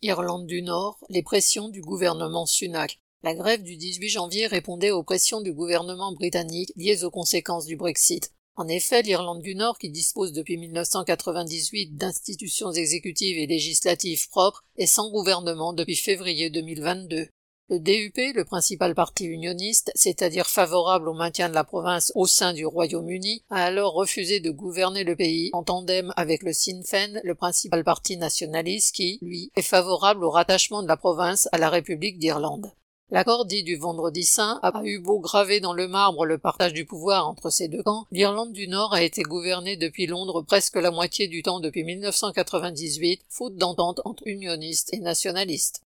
Irlande 0.00 0.46
du 0.46 0.62
Nord, 0.62 1.04
les 1.08 1.24
pressions 1.24 1.68
du 1.68 1.80
gouvernement 1.80 2.46
Sunak. 2.46 3.00
La 3.24 3.34
grève 3.34 3.64
du 3.64 3.76
18 3.76 4.08
janvier 4.08 4.46
répondait 4.46 4.92
aux 4.92 5.02
pressions 5.02 5.40
du 5.40 5.52
gouvernement 5.52 6.12
britannique 6.12 6.72
liées 6.76 7.02
aux 7.02 7.10
conséquences 7.10 7.66
du 7.66 7.74
Brexit. 7.74 8.32
En 8.54 8.68
effet, 8.68 9.02
l'Irlande 9.02 9.42
du 9.42 9.56
Nord, 9.56 9.76
qui 9.76 9.90
dispose 9.90 10.32
depuis 10.32 10.56
1998 10.56 11.96
d'institutions 11.96 12.70
exécutives 12.70 13.38
et 13.38 13.48
législatives 13.48 14.28
propres, 14.28 14.62
est 14.76 14.86
sans 14.86 15.10
gouvernement 15.10 15.72
depuis 15.72 15.96
février 15.96 16.48
2022. 16.48 17.26
Le 17.70 17.80
DUP, 17.80 18.16
le 18.34 18.46
principal 18.46 18.94
parti 18.94 19.26
unioniste, 19.26 19.92
c'est-à-dire 19.94 20.46
favorable 20.46 21.06
au 21.06 21.12
maintien 21.12 21.50
de 21.50 21.54
la 21.54 21.64
province 21.64 22.12
au 22.14 22.26
sein 22.26 22.54
du 22.54 22.64
Royaume-Uni, 22.64 23.42
a 23.50 23.62
alors 23.62 23.92
refusé 23.92 24.40
de 24.40 24.50
gouverner 24.50 25.04
le 25.04 25.14
pays 25.14 25.50
en 25.52 25.62
tandem 25.62 26.10
avec 26.16 26.42
le 26.42 26.54
Sinn 26.54 26.82
Féin, 26.82 27.20
le 27.22 27.34
principal 27.34 27.84
parti 27.84 28.16
nationaliste 28.16 28.94
qui, 28.94 29.18
lui, 29.20 29.52
est 29.54 29.60
favorable 29.60 30.24
au 30.24 30.30
rattachement 30.30 30.82
de 30.82 30.88
la 30.88 30.96
province 30.96 31.46
à 31.52 31.58
la 31.58 31.68
République 31.68 32.18
d'Irlande. 32.18 32.72
L'accord 33.10 33.44
dit 33.44 33.64
du 33.64 33.76
Vendredi 33.76 34.24
Saint 34.24 34.60
a 34.62 34.80
eu 34.84 34.98
beau 34.98 35.18
graver 35.20 35.60
dans 35.60 35.74
le 35.74 35.88
marbre 35.88 36.24
le 36.24 36.38
partage 36.38 36.72
du 36.72 36.86
pouvoir 36.86 37.28
entre 37.28 37.50
ces 37.50 37.68
deux 37.68 37.82
camps, 37.82 38.06
l'Irlande 38.10 38.54
du 38.54 38.66
Nord 38.66 38.94
a 38.94 39.02
été 39.02 39.20
gouvernée 39.22 39.76
depuis 39.76 40.06
Londres 40.06 40.40
presque 40.40 40.76
la 40.76 40.90
moitié 40.90 41.28
du 41.28 41.42
temps 41.42 41.60
depuis 41.60 41.84
1998, 41.84 43.26
faute 43.28 43.56
d'entente 43.56 44.00
entre 44.06 44.22
unionistes 44.26 44.94
et 44.94 45.00
nationalistes. 45.00 45.82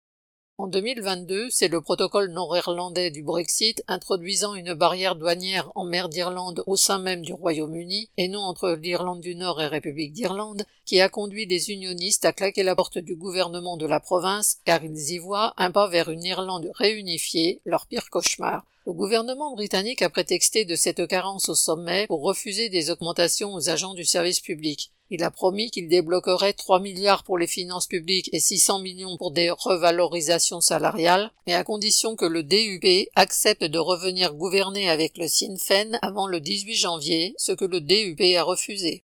En 0.59 0.69
2022, 0.69 1.51
c'est 1.51 1.69
le 1.69 1.83
protocole 1.83 2.33
nord-irlandais 2.33 3.11
du 3.11 3.23
Brexit 3.23 3.85
introduisant 3.89 4.55
une 4.55 4.73
barrière 4.73 5.15
douanière 5.15 5.71
en 5.75 5.85
mer 5.85 6.09
d'Irlande 6.09 6.65
au 6.67 6.77
sein 6.77 6.99
même 6.99 7.21
du 7.21 7.35
Royaume-Uni 7.35 8.09
et 8.17 8.29
non 8.29 8.41
entre 8.41 8.71
l'Irlande 8.71 9.21
du 9.21 9.35
Nord 9.35 9.61
et 9.61 9.67
République 9.67 10.15
d'Irlande 10.15 10.65
qui 10.87 10.99
a 11.03 11.11
conduit 11.11 11.45
les 11.45 11.69
unionistes 11.69 12.25
à 12.25 12.33
claquer 12.33 12.63
la 12.63 12.75
porte 12.75 12.97
du 12.97 13.17
gouvernement 13.17 13.77
de 13.77 13.85
la 13.85 14.01
province 14.01 14.57
car 14.65 14.83
ils 14.83 15.11
y 15.11 15.19
voient 15.19 15.53
un 15.59 15.71
pas 15.71 15.89
vers 15.89 16.09
une 16.09 16.25
Irlande 16.25 16.71
réunifiée, 16.75 17.61
leur 17.67 17.87
pire 17.87 18.09
cauchemar. 18.09 18.65
Le 18.87 18.95
gouvernement 18.95 19.53
britannique 19.53 20.01
a 20.01 20.09
prétexté 20.09 20.65
de 20.65 20.75
cette 20.75 21.07
carence 21.07 21.51
au 21.51 21.55
sommet 21.55 22.07
pour 22.07 22.23
refuser 22.23 22.71
des 22.71 22.89
augmentations 22.89 23.53
aux 23.53 23.69
agents 23.69 23.93
du 23.93 24.07
service 24.07 24.41
public. 24.41 24.91
Il 25.09 25.23
a 25.23 25.31
promis 25.31 25.71
qu'il 25.71 25.89
débloquerait 25.89 26.53
3 26.53 26.81
milliards 26.81 27.23
pour 27.23 27.39
les 27.39 27.47
finances 27.47 27.87
publiques 27.87 28.29
et 28.33 28.41
600 28.41 28.81
millions 28.81 29.17
pour 29.17 29.31
des 29.31 29.51
revalorisations 29.51 30.61
salariales, 30.61 31.31
mais 31.47 31.55
à 31.55 31.63
condition 31.63 32.17
que 32.17 32.25
le 32.25 32.43
DUP 32.43 33.09
accepte 33.15 33.63
de 33.63 33.79
revenir 33.79 34.35
gouverner 34.35 34.91
avec 34.91 35.17
le 35.17 35.29
Sinn 35.29 35.59
Féin 35.59 35.97
avant 36.03 36.27
le 36.27 36.41
18 36.41 36.75
janvier, 36.75 37.35
ce 37.39 37.53
que 37.53 37.65
le 37.65 37.81
DUP 37.81 38.21
a 38.37 38.43
refusé. 38.43 39.05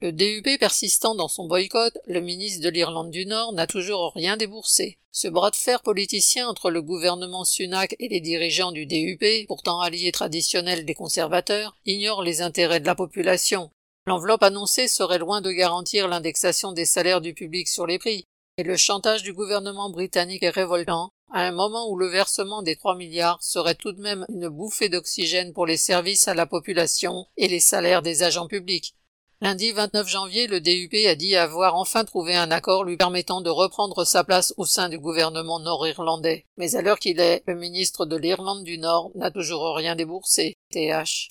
Le 0.00 0.12
DUP 0.12 0.58
persistant 0.58 1.14
dans 1.14 1.28
son 1.28 1.46
boycott, 1.46 1.96
le 2.06 2.20
ministre 2.20 2.62
de 2.64 2.68
l'Irlande 2.68 3.10
du 3.10 3.24
Nord 3.24 3.52
n'a 3.52 3.66
toujours 3.68 4.12
rien 4.14 4.36
déboursé. 4.36 4.98
Ce 5.12 5.28
bras 5.28 5.50
de 5.50 5.56
fer 5.56 5.82
politicien 5.82 6.48
entre 6.48 6.70
le 6.70 6.82
gouvernement 6.82 7.44
Sunak 7.44 7.94
et 7.98 8.08
les 8.08 8.20
dirigeants 8.20 8.72
du 8.72 8.86
DUP, 8.86 9.46
pourtant 9.46 9.80
alliés 9.80 10.12
traditionnels 10.12 10.84
des 10.84 10.94
conservateurs, 10.94 11.76
ignore 11.86 12.22
les 12.22 12.42
intérêts 12.42 12.80
de 12.80 12.86
la 12.86 12.94
population 12.94 13.70
L'enveloppe 14.08 14.42
annoncée 14.42 14.88
serait 14.88 15.18
loin 15.18 15.42
de 15.42 15.50
garantir 15.50 16.08
l'indexation 16.08 16.72
des 16.72 16.86
salaires 16.86 17.20
du 17.20 17.34
public 17.34 17.68
sur 17.68 17.86
les 17.86 17.98
prix, 17.98 18.24
et 18.56 18.62
le 18.62 18.74
chantage 18.78 19.22
du 19.22 19.34
gouvernement 19.34 19.90
britannique 19.90 20.42
est 20.42 20.48
révoltant, 20.48 21.10
à 21.30 21.42
un 21.42 21.52
moment 21.52 21.90
où 21.90 21.98
le 21.98 22.06
versement 22.06 22.62
des 22.62 22.74
3 22.74 22.96
milliards 22.96 23.36
serait 23.42 23.74
tout 23.74 23.92
de 23.92 24.00
même 24.00 24.24
une 24.30 24.48
bouffée 24.48 24.88
d'oxygène 24.88 25.52
pour 25.52 25.66
les 25.66 25.76
services 25.76 26.26
à 26.26 26.32
la 26.32 26.46
population 26.46 27.26
et 27.36 27.48
les 27.48 27.60
salaires 27.60 28.00
des 28.00 28.22
agents 28.22 28.46
publics. 28.46 28.94
Lundi 29.42 29.72
29 29.72 30.08
janvier, 30.08 30.46
le 30.46 30.62
DUP 30.62 31.06
a 31.06 31.14
dit 31.14 31.36
avoir 31.36 31.74
enfin 31.74 32.06
trouvé 32.06 32.34
un 32.34 32.50
accord 32.50 32.84
lui 32.84 32.96
permettant 32.96 33.42
de 33.42 33.50
reprendre 33.50 34.06
sa 34.06 34.24
place 34.24 34.54
au 34.56 34.64
sein 34.64 34.88
du 34.88 34.98
gouvernement 34.98 35.60
nord-irlandais. 35.60 36.46
Mais 36.56 36.76
à 36.76 36.80
l'heure 36.80 36.98
qu'il 36.98 37.20
est, 37.20 37.42
le 37.46 37.56
ministre 37.56 38.06
de 38.06 38.16
l'Irlande 38.16 38.64
du 38.64 38.78
Nord 38.78 39.10
n'a 39.16 39.30
toujours 39.30 39.76
rien 39.76 39.96
déboursé. 39.96 40.56
TH. 40.72 41.26